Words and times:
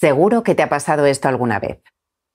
Seguro 0.00 0.42
que 0.42 0.56
te 0.56 0.64
ha 0.64 0.68
pasado 0.68 1.06
esto 1.06 1.28
alguna 1.28 1.60
vez. 1.60 1.80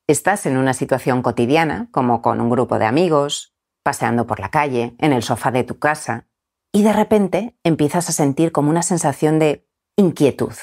Estás 0.08 0.46
en 0.46 0.56
una 0.56 0.74
situación 0.74 1.22
cotidiana, 1.22 1.90
como 1.92 2.22
con 2.22 2.40
un 2.40 2.50
grupo 2.50 2.80
de 2.80 2.86
amigos, 2.86 3.54
paseando 3.84 4.26
por 4.26 4.40
la 4.40 4.50
calle, 4.50 4.96
en 4.98 5.12
el 5.12 5.24
sofá 5.24 5.52
de 5.52 5.66
tu 5.66 5.78
casa, 5.78 6.30
y 6.72 6.84
de 6.84 6.94
repente 6.94 7.58
empiezas 7.66 8.08
a 8.08 8.14
sentir 8.14 8.54
como 8.54 8.70
una 8.70 8.82
sensación 8.82 9.40
de 9.40 9.68
inquietud, 9.98 10.54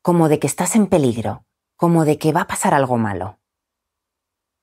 como 0.00 0.28
de 0.28 0.38
que 0.38 0.46
estás 0.46 0.76
en 0.76 0.86
peligro, 0.86 1.44
como 1.76 2.04
de 2.04 2.18
que 2.18 2.32
va 2.32 2.42
a 2.42 2.46
pasar 2.46 2.72
algo 2.72 2.98
malo. 2.98 3.40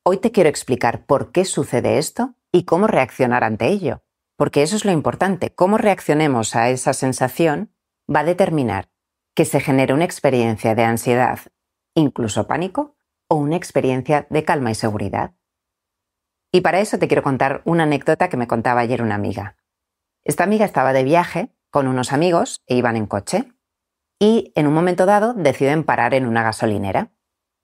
Hoy 0.02 0.16
te 0.16 0.32
quiero 0.32 0.48
explicar 0.48 1.04
por 1.04 1.30
qué 1.30 1.44
sucede 1.44 1.98
esto 1.98 2.36
y 2.50 2.64
cómo 2.64 2.86
reaccionar 2.86 3.44
ante 3.44 3.68
ello, 3.68 4.02
porque 4.38 4.62
eso 4.62 4.76
es 4.76 4.86
lo 4.86 4.92
importante, 4.92 5.54
cómo 5.54 5.76
reaccionemos 5.76 6.56
a 6.56 6.70
esa 6.70 6.94
sensación 6.94 7.70
va 8.08 8.20
a 8.20 8.24
determinar 8.24 8.89
que 9.40 9.46
se 9.46 9.60
genere 9.60 9.94
una 9.94 10.04
experiencia 10.04 10.74
de 10.74 10.84
ansiedad, 10.84 11.38
incluso 11.94 12.46
pánico, 12.46 12.94
o 13.26 13.36
una 13.36 13.56
experiencia 13.56 14.26
de 14.28 14.44
calma 14.44 14.70
y 14.70 14.74
seguridad. 14.74 15.32
Y 16.52 16.60
para 16.60 16.80
eso 16.80 16.98
te 16.98 17.08
quiero 17.08 17.22
contar 17.22 17.62
una 17.64 17.84
anécdota 17.84 18.28
que 18.28 18.36
me 18.36 18.46
contaba 18.46 18.82
ayer 18.82 19.00
una 19.00 19.14
amiga. 19.14 19.56
Esta 20.24 20.44
amiga 20.44 20.66
estaba 20.66 20.92
de 20.92 21.04
viaje 21.04 21.56
con 21.70 21.88
unos 21.88 22.12
amigos 22.12 22.62
e 22.66 22.76
iban 22.76 22.96
en 22.96 23.06
coche 23.06 23.50
y 24.18 24.52
en 24.56 24.66
un 24.66 24.74
momento 24.74 25.06
dado 25.06 25.32
deciden 25.32 25.84
parar 25.84 26.12
en 26.12 26.26
una 26.26 26.42
gasolinera. 26.42 27.10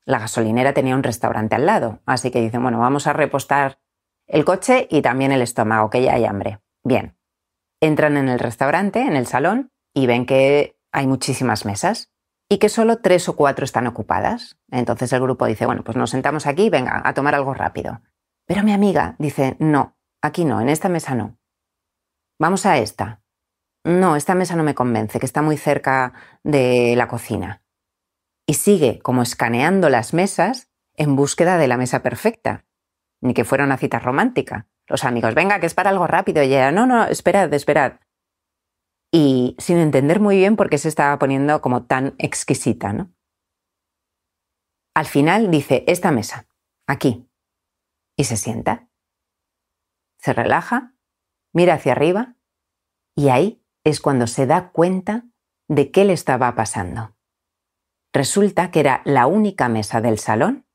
La 0.07 0.19
gasolinera 0.19 0.73
tenía 0.73 0.95
un 0.95 1.03
restaurante 1.03 1.57
al 1.57 1.67
lado, 1.67 2.01
así 2.07 2.31
que 2.31 2.41
dicen, 2.41 2.63
bueno, 2.63 2.79
vamos 2.79 3.07
a 3.07 3.13
repostar 3.13 3.81
el 4.27 4.47
coche 4.47 4.89
y 4.91 5.03
también 5.03 5.31
el 5.31 5.43
estómago, 5.43 5.91
que 5.91 6.01
ya 6.01 6.15
hay 6.15 6.25
hambre. 6.25 6.59
Bien, 6.85 7.19
entran 7.83 8.17
en 8.17 8.31
el 8.31 8.39
restaurante, 8.39 9.01
en 9.01 9.15
el 9.15 9.27
salón, 9.27 9.75
y 9.93 10.07
ven 10.07 10.25
que 10.25 10.76
hay 10.97 11.07
muchísimas 11.07 11.67
mesas 11.67 12.11
y 12.49 12.57
que 12.57 12.71
solo 12.71 12.99
tres 13.03 13.29
o 13.29 13.37
cuatro 13.37 13.67
están 13.67 13.87
ocupadas. 13.87 14.57
Entonces 14.71 15.13
el 15.13 15.21
grupo 15.21 15.45
dice, 15.45 15.67
bueno, 15.67 15.85
pues 15.85 15.95
nos 15.95 16.09
sentamos 16.09 16.47
aquí, 16.47 16.71
venga, 16.71 17.03
a 17.05 17.13
tomar 17.13 17.35
algo 17.35 17.53
rápido. 17.53 18.01
Pero 18.47 18.63
mi 18.63 18.73
amiga 18.73 19.15
dice, 19.19 19.57
no, 19.59 19.95
aquí 20.23 20.47
no, 20.47 20.59
en 20.59 20.71
esta 20.71 20.89
mesa 20.89 21.15
no. 21.15 21.37
Vamos 22.39 22.65
a 22.65 22.79
esta. 22.79 23.21
No, 23.85 24.17
esta 24.17 24.35
mesa 24.35 24.57
no 24.57 24.63
me 24.63 24.75
convence, 24.75 25.21
que 25.21 25.27
está 25.27 25.43
muy 25.43 25.59
cerca 25.59 26.15
de 26.43 26.95
la 26.97 27.09
cocina. 27.09 27.63
Y 28.47 28.55
sigue 28.55 29.01
como 29.01 29.21
escaneando 29.21 29.91
las 29.91 30.15
mesas 30.15 30.71
en 30.95 31.15
búsqueda 31.15 31.59
de 31.59 31.69
la 31.69 31.77
mesa 31.77 32.03
perfecta. 32.03 32.65
Ni 33.21 33.35
que 33.35 33.45
fuera 33.45 33.65
una 33.65 33.77
cita 33.77 33.99
romántica. 33.99 34.67
Los 34.87 35.05
amigos, 35.05 35.35
venga, 35.35 35.61
que 35.61 35.67
es 35.67 35.75
para 35.75 35.91
algo 35.91 36.07
rápido. 36.07 36.43
Y 36.43 36.47
ella, 36.47 36.73
no, 36.73 36.87
no, 36.87 37.05
esperad, 37.05 37.53
esperad. 37.53 38.01
Y 39.19 39.57
sin 39.59 39.79
entender 39.79 40.21
muy 40.21 40.37
bien 40.37 40.57
por 40.57 40.69
qué 40.69 40.77
se 40.77 40.91
estaba 40.91 41.19
poniendo 41.19 41.63
como 41.63 41.87
tan 41.87 42.15
exquisita, 42.19 42.93
¿no? 42.93 43.15
Al 44.95 45.07
final 45.07 45.51
dice, 45.51 45.85
esta 45.87 46.11
mesa, 46.11 46.47
aquí 46.87 47.27
y 48.15 48.25
se 48.25 48.37
sienta. 48.37 48.91
Se 50.19 50.35
relaja, 50.35 50.95
mira 51.55 51.73
hacia 51.73 51.93
arriba 51.93 52.37
y 53.15 53.31
ahí 53.31 53.65
es 53.85 54.03
cuando 54.03 54.27
se 54.27 54.45
da 54.45 54.71
cuenta 54.71 55.25
de 55.67 55.91
qué 55.91 56.05
le 56.05 56.13
estaba 56.13 56.55
pasando. 56.55 57.17
Resulta 58.13 58.71
que 58.71 58.81
era 58.81 59.01
la 59.07 59.27
única 59.27 59.71
mesa 59.71 60.03
del 60.03 60.19
salón 60.19 60.67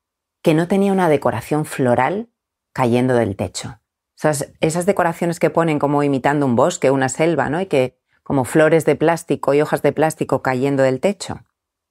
que 0.42 0.54
no 0.54 0.66
tenía 0.66 0.90
una 0.90 1.08
decoración 1.08 1.64
floral 1.64 2.28
cayendo 2.74 3.14
del 3.14 3.36
techo. 3.36 3.78
Esas, 4.18 4.52
esas 4.58 4.84
decoraciones 4.84 5.38
que 5.38 5.50
ponen 5.50 5.78
como 5.78 6.02
imitando 6.02 6.44
un 6.44 6.56
bosque, 6.56 6.90
una 6.90 7.08
selva, 7.08 7.48
¿no? 7.48 7.60
Y 7.60 7.66
que 7.66 8.01
como 8.32 8.46
flores 8.46 8.86
de 8.86 8.96
plástico 8.96 9.52
y 9.52 9.60
hojas 9.60 9.82
de 9.82 9.92
plástico 9.92 10.40
cayendo 10.40 10.82
del 10.82 11.00
techo. 11.00 11.44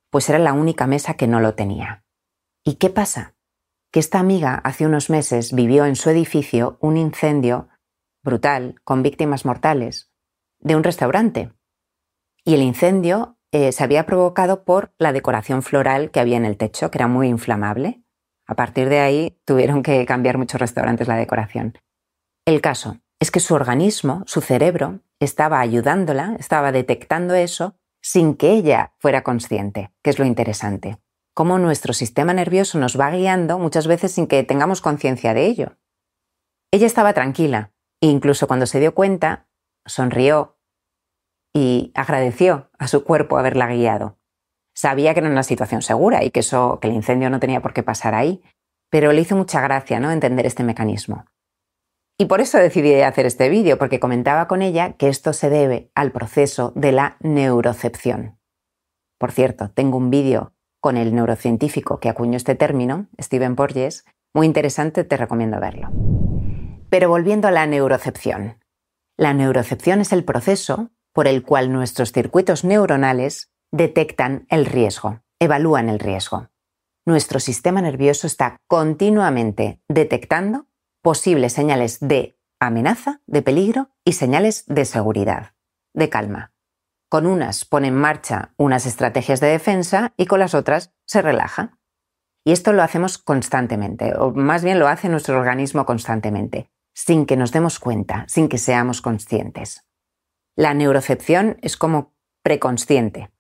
Pues 0.10 0.28
era 0.28 0.40
la 0.40 0.54
única 0.54 0.88
mesa 0.88 1.14
que 1.14 1.28
no 1.28 1.40
lo 1.40 1.54
tenía. 1.54 2.04
¿Y 2.66 2.78
qué 2.78 2.90
pasa? 2.90 3.36
que 3.92 4.00
esta 4.00 4.18
amiga 4.18 4.56
hace 4.56 4.88
unos 4.88 5.12
meses 5.12 5.54
vivió 5.54 5.86
en 5.86 5.96
su 5.96 6.10
edificio 6.10 6.80
un 6.82 6.98
incendio 6.98 7.70
brutal 8.24 8.82
con 8.84 9.04
víctimas 9.04 9.46
mortales 9.46 10.10
de 10.58 10.76
un 10.76 10.84
restaurante. 10.84 11.54
Y 12.44 12.56
el 12.56 12.64
incendio 12.64 13.38
eh, 13.52 13.72
se 13.72 13.84
había 13.84 14.08
provocado 14.08 14.64
por 14.64 14.96
la 14.98 15.14
decoración 15.14 15.62
floral 15.62 16.10
que 16.10 16.22
había 16.22 16.38
en 16.38 16.46
el 16.46 16.58
techo, 16.58 16.90
que 16.90 16.98
era 16.98 17.08
muy 17.08 17.28
inflamable. 17.28 18.02
A 18.48 18.56
partir 18.56 18.90
de 18.90 19.00
ahí 19.00 19.40
tuvieron 19.46 19.84
que 19.84 20.04
cambiar 20.08 20.40
muchos 20.40 20.60
restaurantes 20.60 21.08
la 21.08 21.18
decoración. 21.18 21.78
El 22.48 22.62
caso 22.62 22.98
es 23.20 23.30
que 23.30 23.40
su 23.40 23.54
organismo, 23.54 24.24
su 24.26 24.42
cerebro, 24.42 25.02
estaba 25.24 25.60
ayudándola, 25.60 26.36
estaba 26.40 26.72
detectando 26.72 27.34
eso 27.36 27.76
sin 28.02 28.36
que 28.36 28.52
ella 28.52 28.94
fuera 29.00 29.24
consciente, 29.24 29.94
que 30.04 30.10
es 30.10 30.20
lo 30.20 30.26
interesante 30.26 31.00
cómo 31.34 31.58
nuestro 31.58 31.94
sistema 31.94 32.34
nervioso 32.34 32.78
nos 32.78 33.00
va 33.00 33.12
guiando 33.12 33.58
muchas 33.60 33.88
veces 33.88 34.12
sin 34.12 34.28
que 34.28 34.44
tengamos 34.44 34.82
conciencia 34.82 35.34
de 35.34 35.46
ello. 35.46 35.78
Ella 36.72 36.88
estaba 36.88 37.14
tranquila 37.14 37.72
e 38.02 38.08
incluso 38.08 38.48
cuando 38.48 38.66
se 38.66 38.80
dio 38.80 38.94
cuenta, 38.94 39.48
sonrió 39.86 40.58
y 41.54 41.92
agradeció 41.96 42.70
a 42.78 42.88
su 42.88 43.04
cuerpo 43.04 43.38
haberla 43.38 43.68
guiado. 43.68 44.18
Sabía 44.74 45.14
que 45.14 45.20
era 45.20 45.30
una 45.30 45.44
situación 45.44 45.82
segura 45.82 46.24
y 46.24 46.32
que 46.32 46.40
eso, 46.40 46.80
que 46.80 46.88
el 46.88 46.94
incendio 46.94 47.30
no 47.30 47.40
tenía 47.40 47.62
por 47.62 47.74
qué 47.74 47.84
pasar 47.84 48.16
ahí, 48.16 48.42
pero 48.90 49.12
le 49.12 49.22
hizo 49.22 49.36
mucha 49.36 49.62
gracia, 49.62 50.00
¿no? 50.00 50.12
Entender 50.12 50.46
este 50.46 50.64
mecanismo. 50.64 51.26
Y 52.22 52.26
por 52.26 52.40
eso 52.40 52.60
decidí 52.60 53.02
hacer 53.02 53.26
este 53.26 53.50
vídeo, 53.50 53.80
porque 53.80 54.00
comentaba 54.00 54.48
con 54.48 54.62
ella 54.62 54.94
que 54.94 55.08
esto 55.08 55.34
se 55.34 55.50
debe 55.50 55.90
al 55.96 56.12
proceso 56.12 56.72
de 56.76 56.92
la 56.92 57.18
neurocepción. 57.20 58.38
Por 59.18 59.32
cierto, 59.32 59.72
tengo 59.72 59.98
un 59.98 60.12
vídeo 60.12 60.54
con 60.80 60.98
el 60.98 61.16
neurocientífico 61.16 62.00
que 62.00 62.10
acuñó 62.10 62.38
este 62.38 62.54
término, 62.54 63.08
Stephen 63.20 63.56
Porges, 63.56 64.06
muy 64.36 64.46
interesante, 64.46 65.04
te 65.04 65.18
recomiendo 65.18 65.60
verlo. 65.60 65.90
Pero 66.92 67.10
volviendo 67.10 67.48
a 67.48 67.52
la 67.52 67.66
neurocepción. 67.66 68.64
La 69.18 69.34
neurocepción 69.34 70.00
es 70.00 70.14
el 70.14 70.24
proceso 70.24 70.92
por 71.14 71.28
el 71.28 71.42
cual 71.42 71.74
nuestros 71.74 72.12
circuitos 72.12 72.64
neuronales 72.64 73.52
detectan 73.72 74.46
el 74.48 74.68
riesgo, 74.68 75.22
evalúan 75.40 75.90
el 75.90 75.98
riesgo. 75.98 76.50
Nuestro 77.04 77.40
sistema 77.40 77.82
nervioso 77.82 78.28
está 78.28 78.58
continuamente 78.68 79.82
detectando 79.90 80.68
posibles 81.02 81.54
señales 81.54 82.00
de 82.00 82.40
amenaza, 82.60 83.22
de 83.26 83.42
peligro 83.42 83.90
y 84.06 84.14
señales 84.14 84.66
de 84.68 84.86
seguridad, 84.86 85.54
de 85.94 86.10
calma. 86.10 86.54
Con 87.10 87.26
unas 87.26 87.66
pone 87.66 87.90
en 87.90 87.96
marcha 87.96 88.54
unas 88.58 88.86
estrategias 88.86 89.40
de 89.40 89.48
defensa 89.48 90.14
y 90.16 90.28
con 90.28 90.40
las 90.40 90.54
otras 90.54 90.94
se 91.06 91.22
relaja. 91.22 91.78
Y 92.46 92.54
esto 92.54 92.72
lo 92.72 92.84
hacemos 92.84 93.18
constantemente, 93.18 94.14
o 94.18 94.32
más 94.32 94.64
bien 94.64 94.80
lo 94.80 94.88
hace 94.88 95.10
nuestro 95.10 95.38
organismo 95.38 95.86
constantemente, 95.86 96.72
sin 96.94 97.26
que 97.26 97.36
nos 97.36 97.52
demos 97.52 97.80
cuenta, 97.80 98.26
sin 98.28 98.48
que 98.48 98.58
seamos 98.58 99.02
conscientes. 99.02 99.86
La 100.56 100.74
neurocepción 100.74 101.58
es 101.62 101.78
como 101.78 102.16
preconsciente. 102.44 103.32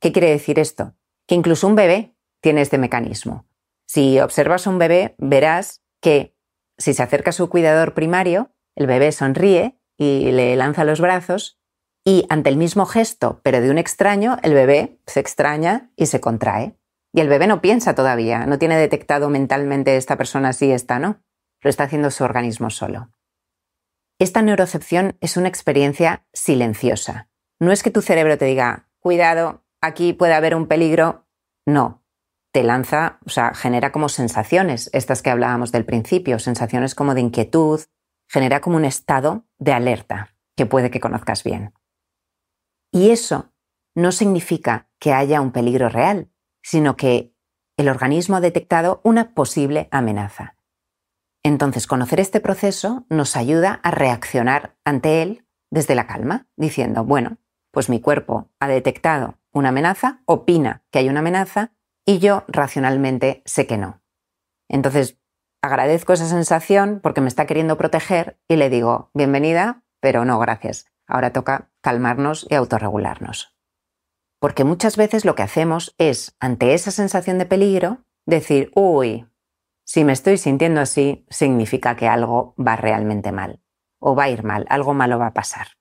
¿Qué 0.00 0.12
quiere 0.12 0.30
decir 0.30 0.58
esto? 0.58 0.94
Que 1.26 1.34
incluso 1.34 1.66
un 1.66 1.74
bebé 1.74 2.16
tiene 2.40 2.60
este 2.60 2.78
mecanismo. 2.78 3.46
Si 3.86 4.20
observas 4.20 4.66
a 4.66 4.70
un 4.70 4.78
bebé, 4.78 5.14
verás 5.18 5.82
que 6.00 6.37
si 6.78 6.94
se 6.94 7.02
acerca 7.02 7.30
a 7.30 7.32
su 7.32 7.48
cuidador 7.48 7.94
primario, 7.94 8.52
el 8.76 8.86
bebé 8.86 9.12
sonríe 9.12 9.78
y 9.96 10.30
le 10.30 10.54
lanza 10.56 10.84
los 10.84 11.00
brazos 11.00 11.58
y 12.04 12.24
ante 12.30 12.48
el 12.48 12.56
mismo 12.56 12.86
gesto, 12.86 13.40
pero 13.42 13.60
de 13.60 13.70
un 13.70 13.76
extraño, 13.76 14.38
el 14.42 14.54
bebé 14.54 14.98
se 15.06 15.20
extraña 15.20 15.90
y 15.96 16.06
se 16.06 16.20
contrae. 16.20 16.74
Y 17.12 17.20
el 17.20 17.28
bebé 17.28 17.46
no 17.46 17.60
piensa 17.60 17.94
todavía, 17.94 18.46
no 18.46 18.58
tiene 18.58 18.78
detectado 18.78 19.28
mentalmente 19.28 19.96
esta 19.96 20.16
persona 20.16 20.52
sí, 20.52 20.70
esta 20.70 20.98
no. 20.98 21.22
Lo 21.60 21.68
está 21.68 21.84
haciendo 21.84 22.10
su 22.10 22.24
organismo 22.24 22.70
solo. 22.70 23.10
Esta 24.18 24.42
neurocepción 24.42 25.16
es 25.20 25.36
una 25.36 25.48
experiencia 25.48 26.26
silenciosa. 26.32 27.28
No 27.60 27.72
es 27.72 27.82
que 27.82 27.90
tu 27.90 28.02
cerebro 28.02 28.38
te 28.38 28.44
diga, 28.46 28.88
cuidado, 29.00 29.64
aquí 29.80 30.12
puede 30.12 30.34
haber 30.34 30.54
un 30.54 30.66
peligro. 30.66 31.26
No. 31.66 32.04
Te 32.52 32.62
lanza, 32.62 33.18
o 33.26 33.30
sea, 33.30 33.54
genera 33.54 33.92
como 33.92 34.08
sensaciones, 34.08 34.90
estas 34.92 35.22
que 35.22 35.30
hablábamos 35.30 35.72
del 35.72 35.84
principio, 35.84 36.38
sensaciones 36.38 36.94
como 36.94 37.14
de 37.14 37.20
inquietud, 37.20 37.80
genera 38.28 38.60
como 38.60 38.76
un 38.76 38.84
estado 38.84 39.44
de 39.58 39.72
alerta 39.72 40.34
que 40.56 40.66
puede 40.66 40.90
que 40.90 41.00
conozcas 41.00 41.44
bien. 41.44 41.74
Y 42.90 43.10
eso 43.10 43.52
no 43.94 44.12
significa 44.12 44.88
que 44.98 45.12
haya 45.12 45.40
un 45.40 45.52
peligro 45.52 45.88
real, 45.88 46.30
sino 46.62 46.96
que 46.96 47.34
el 47.76 47.88
organismo 47.88 48.36
ha 48.36 48.40
detectado 48.40 49.00
una 49.04 49.34
posible 49.34 49.88
amenaza. 49.90 50.56
Entonces, 51.44 51.86
conocer 51.86 52.18
este 52.20 52.40
proceso 52.40 53.06
nos 53.08 53.36
ayuda 53.36 53.80
a 53.82 53.90
reaccionar 53.90 54.76
ante 54.84 55.22
él 55.22 55.46
desde 55.70 55.94
la 55.94 56.06
calma, 56.06 56.48
diciendo, 56.56 57.04
bueno, 57.04 57.38
pues 57.70 57.88
mi 57.88 58.00
cuerpo 58.00 58.50
ha 58.58 58.68
detectado 58.68 59.38
una 59.52 59.68
amenaza, 59.68 60.22
opina 60.24 60.84
que 60.90 60.98
hay 60.98 61.08
una 61.08 61.20
amenaza 61.20 61.72
y 62.08 62.20
yo 62.20 62.44
racionalmente 62.48 63.42
sé 63.44 63.66
que 63.66 63.76
no. 63.76 64.00
Entonces, 64.66 65.18
agradezco 65.60 66.14
esa 66.14 66.26
sensación 66.26 67.00
porque 67.02 67.20
me 67.20 67.28
está 67.28 67.44
queriendo 67.44 67.76
proteger 67.76 68.40
y 68.48 68.56
le 68.56 68.70
digo, 68.70 69.10
bienvenida, 69.12 69.82
pero 70.00 70.24
no, 70.24 70.38
gracias. 70.38 70.86
Ahora 71.06 71.34
toca 71.34 71.70
calmarnos 71.82 72.46
y 72.48 72.54
autorregularnos. 72.54 73.54
Porque 74.40 74.64
muchas 74.64 74.96
veces 74.96 75.26
lo 75.26 75.34
que 75.34 75.42
hacemos 75.42 75.94
es, 75.98 76.34
ante 76.40 76.72
esa 76.72 76.92
sensación 76.92 77.36
de 77.36 77.44
peligro, 77.44 77.98
decir, 78.24 78.72
uy, 78.74 79.28
si 79.84 80.02
me 80.02 80.14
estoy 80.14 80.38
sintiendo 80.38 80.80
así, 80.80 81.26
significa 81.28 81.94
que 81.94 82.08
algo 82.08 82.54
va 82.56 82.76
realmente 82.76 83.32
mal, 83.32 83.60
o 83.98 84.14
va 84.16 84.24
a 84.24 84.30
ir 84.30 84.44
mal, 84.44 84.64
algo 84.70 84.94
malo 84.94 85.18
va 85.18 85.26
a 85.26 85.34
pasar. 85.34 85.76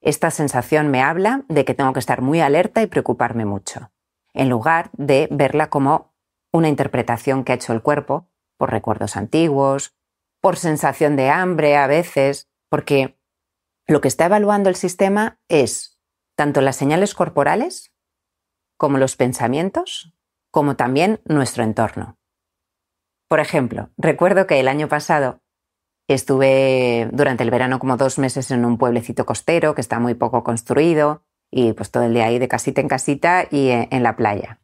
Esta 0.00 0.32
sensación 0.32 0.90
me 0.90 1.00
habla 1.00 1.44
de 1.48 1.64
que 1.64 1.74
tengo 1.74 1.92
que 1.92 2.00
estar 2.00 2.22
muy 2.22 2.40
alerta 2.40 2.82
y 2.82 2.88
preocuparme 2.88 3.44
mucho, 3.44 3.92
en 4.34 4.48
lugar 4.48 4.90
de 4.92 5.28
verla 5.30 5.70
como 5.70 6.14
una 6.52 6.68
interpretación 6.68 7.44
que 7.44 7.52
ha 7.52 7.56
hecho 7.56 7.72
el 7.72 7.82
cuerpo 7.82 8.28
por 8.58 8.70
recuerdos 8.70 9.16
antiguos, 9.16 9.96
por 10.40 10.56
sensación 10.56 11.16
de 11.16 11.30
hambre 11.30 11.76
a 11.76 11.86
veces, 11.86 12.50
porque 12.68 13.18
lo 13.86 14.00
que 14.00 14.08
está 14.08 14.26
evaluando 14.26 14.68
el 14.68 14.76
sistema 14.76 15.40
es 15.48 15.98
tanto 16.36 16.60
las 16.60 16.76
señales 16.76 17.14
corporales 17.14 17.92
como 18.76 18.98
los 18.98 19.16
pensamientos, 19.16 20.14
como 20.50 20.76
también 20.76 21.20
nuestro 21.24 21.64
entorno. 21.64 22.18
Por 23.28 23.40
ejemplo, 23.40 23.90
recuerdo 23.96 24.46
que 24.46 24.58
el 24.58 24.68
año 24.68 24.88
pasado 24.88 25.40
estuve 26.08 27.08
durante 27.12 27.44
el 27.44 27.50
verano 27.50 27.78
como 27.78 27.96
dos 27.96 28.18
meses 28.18 28.50
en 28.50 28.64
un 28.64 28.78
pueblecito 28.78 29.26
costero 29.26 29.74
que 29.74 29.80
está 29.80 30.00
muy 30.00 30.14
poco 30.14 30.42
construido 30.42 31.24
y 31.50 31.72
pues 31.72 31.90
todo 31.90 32.04
el 32.04 32.14
día 32.14 32.26
ahí 32.26 32.38
de 32.38 32.48
casita 32.48 32.80
en 32.80 32.88
casita 32.88 33.46
y 33.50 33.70
en 33.70 34.02
la 34.02 34.16
playa. 34.16 34.60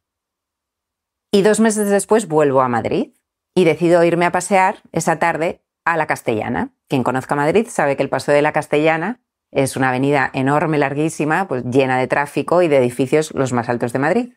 Y 1.32 1.42
dos 1.42 1.60
meses 1.60 1.90
después 1.90 2.28
vuelvo 2.28 2.60
a 2.60 2.68
Madrid 2.68 3.12
y 3.54 3.64
decido 3.64 4.04
irme 4.04 4.26
a 4.26 4.32
pasear 4.32 4.82
esa 4.92 5.18
tarde 5.18 5.62
a 5.84 5.96
la 5.96 6.06
Castellana. 6.06 6.72
Quien 6.88 7.02
conozca 7.02 7.34
Madrid 7.34 7.66
sabe 7.68 7.96
que 7.96 8.02
el 8.02 8.08
Paso 8.08 8.32
de 8.32 8.42
la 8.42 8.52
Castellana 8.52 9.20
es 9.50 9.76
una 9.76 9.88
avenida 9.88 10.30
enorme, 10.34 10.78
larguísima, 10.78 11.48
pues 11.48 11.64
llena 11.64 11.98
de 11.98 12.08
tráfico 12.08 12.62
y 12.62 12.68
de 12.68 12.78
edificios 12.78 13.32
los 13.34 13.52
más 13.52 13.68
altos 13.68 13.92
de 13.92 13.98
Madrid. 13.98 14.32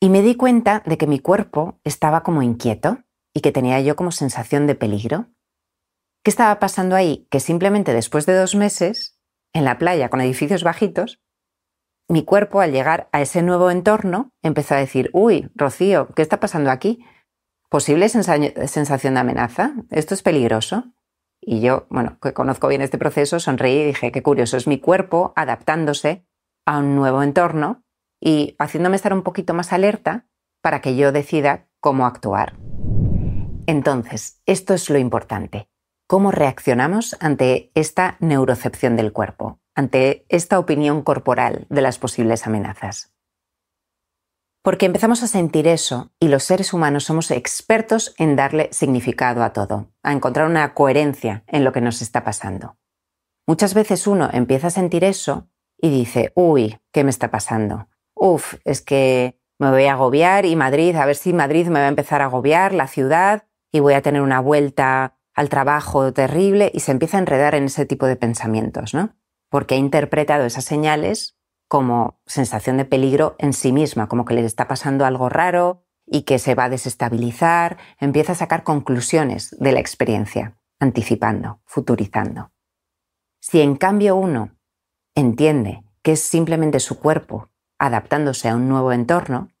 Y 0.00 0.10
me 0.10 0.22
di 0.22 0.36
cuenta 0.36 0.82
de 0.84 0.98
que 0.98 1.06
mi 1.06 1.18
cuerpo 1.18 1.80
estaba 1.82 2.22
como 2.22 2.42
inquieto 2.42 2.98
y 3.32 3.40
que 3.40 3.52
tenía 3.52 3.80
yo 3.80 3.96
como 3.96 4.12
sensación 4.12 4.66
de 4.66 4.74
peligro. 4.74 5.26
¿Qué 6.22 6.30
estaba 6.30 6.58
pasando 6.58 6.94
ahí? 6.96 7.26
Que 7.30 7.40
simplemente 7.40 7.92
después 7.92 8.26
de 8.26 8.34
dos 8.34 8.54
meses, 8.54 9.18
en 9.52 9.64
la 9.64 9.78
playa 9.78 10.08
con 10.08 10.20
edificios 10.20 10.62
bajitos, 10.62 11.23
mi 12.08 12.24
cuerpo 12.24 12.60
al 12.60 12.72
llegar 12.72 13.08
a 13.12 13.20
ese 13.20 13.42
nuevo 13.42 13.70
entorno 13.70 14.30
empezó 14.42 14.74
a 14.74 14.78
decir, 14.78 15.10
uy, 15.12 15.50
Rocío, 15.54 16.08
¿qué 16.14 16.22
está 16.22 16.40
pasando 16.40 16.70
aquí? 16.70 17.04
¿Posible 17.70 18.08
sensación 18.08 19.14
de 19.14 19.20
amenaza? 19.20 19.74
¿Esto 19.90 20.14
es 20.14 20.22
peligroso? 20.22 20.92
Y 21.40 21.60
yo, 21.60 21.86
bueno, 21.90 22.18
que 22.20 22.32
conozco 22.32 22.68
bien 22.68 22.82
este 22.82 22.98
proceso, 22.98 23.40
sonreí 23.40 23.80
y 23.80 23.86
dije, 23.86 24.12
qué 24.12 24.22
curioso, 24.22 24.56
es 24.56 24.66
mi 24.66 24.78
cuerpo 24.78 25.32
adaptándose 25.36 26.26
a 26.66 26.78
un 26.78 26.94
nuevo 26.94 27.22
entorno 27.22 27.82
y 28.20 28.54
haciéndome 28.58 28.96
estar 28.96 29.12
un 29.12 29.22
poquito 29.22 29.52
más 29.52 29.72
alerta 29.72 30.26
para 30.62 30.80
que 30.80 30.96
yo 30.96 31.12
decida 31.12 31.68
cómo 31.80 32.06
actuar. 32.06 32.56
Entonces, 33.66 34.40
esto 34.46 34.74
es 34.74 34.88
lo 34.88 34.98
importante. 34.98 35.68
¿Cómo 36.06 36.30
reaccionamos 36.30 37.16
ante 37.20 37.70
esta 37.74 38.16
neurocepción 38.20 38.96
del 38.96 39.12
cuerpo, 39.12 39.58
ante 39.74 40.24
esta 40.28 40.58
opinión 40.58 41.02
corporal 41.02 41.66
de 41.68 41.82
las 41.82 41.98
posibles 41.98 42.46
amenazas? 42.46 43.12
Porque 44.62 44.86
empezamos 44.86 45.22
a 45.22 45.26
sentir 45.26 45.68
eso 45.68 46.12
y 46.18 46.28
los 46.28 46.44
seres 46.44 46.72
humanos 46.72 47.04
somos 47.04 47.30
expertos 47.30 48.14
en 48.16 48.34
darle 48.34 48.70
significado 48.72 49.42
a 49.42 49.52
todo, 49.52 49.92
a 50.02 50.12
encontrar 50.12 50.46
una 50.46 50.72
coherencia 50.72 51.44
en 51.46 51.64
lo 51.64 51.72
que 51.72 51.82
nos 51.82 52.00
está 52.00 52.24
pasando. 52.24 52.78
Muchas 53.46 53.74
veces 53.74 54.06
uno 54.06 54.30
empieza 54.32 54.68
a 54.68 54.70
sentir 54.70 55.04
eso 55.04 55.50
y 55.76 55.90
dice, 55.90 56.32
uy, 56.34 56.78
¿qué 56.92 57.04
me 57.04 57.10
está 57.10 57.30
pasando? 57.30 57.88
Uf, 58.14 58.54
es 58.64 58.80
que 58.80 59.38
me 59.58 59.70
voy 59.70 59.84
a 59.84 59.92
agobiar 59.92 60.46
y 60.46 60.56
Madrid, 60.56 60.96
a 60.96 61.04
ver 61.04 61.16
si 61.16 61.34
Madrid 61.34 61.66
me 61.66 61.80
va 61.80 61.86
a 61.86 61.88
empezar 61.88 62.22
a 62.22 62.26
agobiar, 62.26 62.72
la 62.72 62.88
ciudad, 62.88 63.44
y 63.70 63.80
voy 63.80 63.94
a 63.94 64.02
tener 64.02 64.22
una 64.22 64.40
vuelta 64.40 65.18
al 65.34 65.50
trabajo 65.50 66.12
terrible 66.12 66.70
y 66.72 66.80
se 66.80 66.92
empieza 66.92 67.18
a 67.18 67.20
enredar 67.20 67.54
en 67.54 67.64
ese 67.64 67.84
tipo 67.84 68.06
de 68.06 68.16
pensamientos, 68.16 68.94
¿no? 68.94 69.14
Porque 69.54 69.76
ha 69.76 69.78
interpretado 69.78 70.46
esas 70.46 70.64
señales 70.64 71.36
como 71.68 72.18
sensación 72.26 72.76
de 72.76 72.84
peligro 72.84 73.36
en 73.38 73.52
sí 73.52 73.70
misma, 73.70 74.08
como 74.08 74.24
que 74.24 74.34
le 74.34 74.44
está 74.44 74.66
pasando 74.66 75.06
algo 75.06 75.28
raro 75.28 75.84
y 76.04 76.22
que 76.22 76.40
se 76.40 76.56
va 76.56 76.64
a 76.64 76.68
desestabilizar, 76.68 77.78
empieza 78.00 78.32
a 78.32 78.34
sacar 78.34 78.64
conclusiones 78.64 79.56
de 79.60 79.70
la 79.70 79.78
experiencia, 79.78 80.58
anticipando, 80.80 81.60
futurizando. 81.66 82.50
Si 83.40 83.60
en 83.60 83.76
cambio 83.76 84.16
uno 84.16 84.56
entiende 85.14 85.84
que 86.02 86.14
es 86.14 86.20
simplemente 86.20 86.80
su 86.80 86.98
cuerpo 86.98 87.48
adaptándose 87.78 88.48
a 88.48 88.56
un 88.56 88.68
nuevo 88.68 88.90
entorno, 88.90 89.52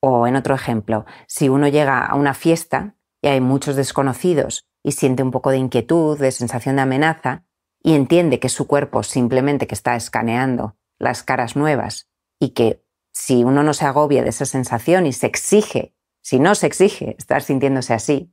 o 0.00 0.26
en 0.26 0.36
otro 0.36 0.54
ejemplo, 0.54 1.04
si 1.26 1.50
uno 1.50 1.68
llega 1.68 2.02
a 2.02 2.14
una 2.14 2.32
fiesta 2.32 2.96
y 3.20 3.28
hay 3.28 3.42
muchos 3.42 3.76
desconocidos 3.76 4.66
y 4.82 4.92
siente 4.92 5.22
un 5.22 5.32
poco 5.32 5.50
de 5.50 5.58
inquietud, 5.58 6.18
de 6.18 6.32
sensación 6.32 6.76
de 6.76 6.82
amenaza, 6.82 7.44
y 7.88 7.94
entiende 7.94 8.38
que 8.38 8.50
su 8.50 8.66
cuerpo 8.66 9.02
simplemente 9.02 9.66
que 9.66 9.74
está 9.74 9.96
escaneando 9.96 10.76
las 10.98 11.22
caras 11.22 11.56
nuevas 11.56 12.10
y 12.38 12.50
que 12.50 12.84
si 13.14 13.44
uno 13.44 13.62
no 13.62 13.72
se 13.72 13.86
agobia 13.86 14.22
de 14.22 14.28
esa 14.28 14.44
sensación 14.44 15.06
y 15.06 15.14
se 15.14 15.26
exige, 15.26 15.96
si 16.20 16.38
no 16.38 16.54
se 16.54 16.66
exige 16.66 17.16
estar 17.18 17.40
sintiéndose 17.40 17.94
así, 17.94 18.30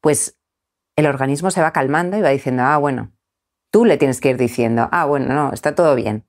pues 0.00 0.40
el 0.96 1.06
organismo 1.06 1.52
se 1.52 1.62
va 1.62 1.72
calmando 1.72 2.18
y 2.18 2.20
va 2.20 2.30
diciendo, 2.30 2.64
ah, 2.64 2.78
bueno, 2.78 3.12
tú 3.70 3.84
le 3.84 3.96
tienes 3.96 4.20
que 4.20 4.30
ir 4.30 4.38
diciendo, 4.38 4.88
ah, 4.90 5.04
bueno, 5.04 5.32
no, 5.32 5.52
está 5.52 5.76
todo 5.76 5.94
bien. 5.94 6.28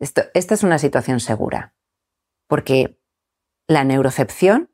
Esto, 0.00 0.22
esta 0.34 0.54
es 0.54 0.64
una 0.64 0.80
situación 0.80 1.20
segura. 1.20 1.76
Porque 2.48 3.00
la 3.68 3.84
neurocepción 3.84 4.72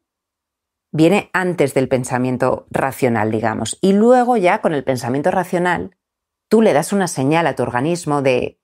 viene 0.90 1.28
antes 1.34 1.74
del 1.74 1.88
pensamiento 1.88 2.66
racional, 2.70 3.30
digamos, 3.30 3.76
y 3.82 3.92
luego 3.92 4.38
ya 4.38 4.62
con 4.62 4.72
el 4.72 4.84
pensamiento 4.84 5.30
racional, 5.30 5.98
tú 6.52 6.60
le 6.60 6.74
das 6.74 6.92
una 6.92 7.08
señal 7.08 7.46
a 7.46 7.54
tu 7.54 7.62
organismo 7.62 8.20
de 8.20 8.60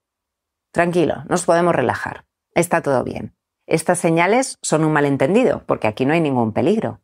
Tranquilo, 0.71 1.23
nos 1.27 1.45
podemos 1.45 1.73
relajar. 1.73 2.27
Está 2.53 2.83
todo 2.83 3.03
bien. 3.03 3.35
Estas 3.65 3.97
señales 3.97 4.59
son 4.61 4.85
un 4.85 4.93
malentendido, 4.93 5.63
porque 5.65 5.87
aquí 5.87 6.05
no 6.05 6.13
hay 6.13 6.21
ningún 6.21 6.53
peligro. 6.53 7.01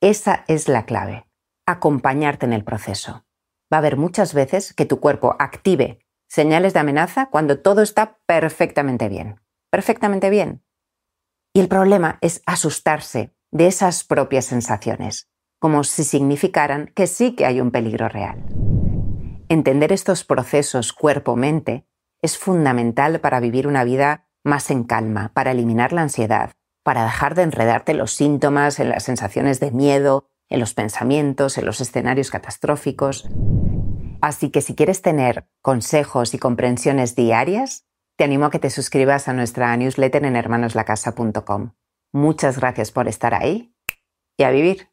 Esa 0.00 0.44
es 0.46 0.68
la 0.68 0.84
clave. 0.84 1.26
Acompañarte 1.66 2.46
en 2.46 2.52
el 2.52 2.62
proceso. 2.62 3.24
Va 3.72 3.78
a 3.78 3.80
haber 3.80 3.96
muchas 3.96 4.32
veces 4.32 4.72
que 4.72 4.86
tu 4.86 5.00
cuerpo 5.00 5.34
active 5.40 5.98
señales 6.28 6.74
de 6.74 6.78
amenaza 6.78 7.26
cuando 7.26 7.58
todo 7.58 7.82
está 7.82 8.20
perfectamente 8.26 9.08
bien. 9.08 9.40
Perfectamente 9.68 10.30
bien. 10.30 10.62
Y 11.52 11.58
el 11.58 11.66
problema 11.66 12.18
es 12.20 12.40
asustarse 12.46 13.34
de 13.50 13.66
esas 13.66 14.04
propias 14.04 14.44
sensaciones, 14.44 15.28
como 15.58 15.82
si 15.82 16.04
significaran 16.04 16.86
que 16.94 17.08
sí 17.08 17.34
que 17.34 17.46
hay 17.46 17.60
un 17.60 17.72
peligro 17.72 18.08
real. 18.08 18.44
Entender 19.50 19.90
estos 19.92 20.22
procesos 20.22 20.92
cuerpo-mente 20.92 21.84
es 22.22 22.38
fundamental 22.38 23.18
para 23.18 23.40
vivir 23.40 23.66
una 23.66 23.82
vida 23.82 24.28
más 24.44 24.70
en 24.70 24.84
calma, 24.84 25.32
para 25.34 25.50
eliminar 25.50 25.92
la 25.92 26.02
ansiedad, 26.02 26.52
para 26.84 27.02
dejar 27.02 27.34
de 27.34 27.42
enredarte 27.42 27.92
los 27.94 28.12
síntomas, 28.12 28.78
en 28.78 28.90
las 28.90 29.02
sensaciones 29.02 29.58
de 29.58 29.72
miedo, 29.72 30.28
en 30.48 30.60
los 30.60 30.72
pensamientos, 30.74 31.58
en 31.58 31.66
los 31.66 31.80
escenarios 31.80 32.30
catastróficos. 32.30 33.28
Así 34.20 34.50
que 34.50 34.60
si 34.60 34.76
quieres 34.76 35.02
tener 35.02 35.48
consejos 35.62 36.32
y 36.32 36.38
comprensiones 36.38 37.16
diarias, 37.16 37.88
te 38.16 38.22
animo 38.22 38.44
a 38.44 38.50
que 38.52 38.60
te 38.60 38.70
suscribas 38.70 39.26
a 39.26 39.32
nuestra 39.32 39.76
newsletter 39.76 40.24
en 40.26 40.36
hermanoslacasa.com. 40.36 41.72
Muchas 42.12 42.60
gracias 42.60 42.92
por 42.92 43.08
estar 43.08 43.34
ahí 43.34 43.74
y 44.36 44.44
a 44.44 44.52
vivir. 44.52 44.90